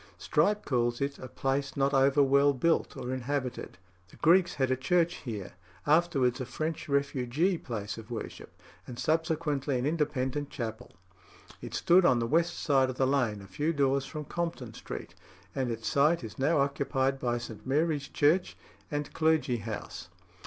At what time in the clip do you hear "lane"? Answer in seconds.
13.05-13.43